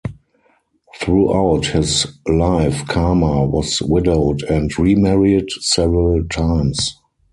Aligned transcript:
Throughout 0.99 1.67
his 1.67 2.07
life 2.27 2.83
Khama 2.87 3.45
was 3.47 3.83
widowed 3.83 4.41
and 4.49 4.75
remarried 4.79 5.51
several 5.61 6.23
times. 6.27 6.97